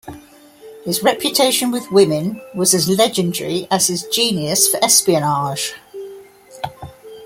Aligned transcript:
His 0.83 1.03
reputation 1.03 1.69
with 1.69 1.91
women 1.91 2.41
was 2.55 2.73
as 2.73 2.89
legendary 2.89 3.67
as 3.69 3.85
his 3.85 4.07
genius 4.07 4.67
for 4.67 4.83
espionage. 4.83 5.75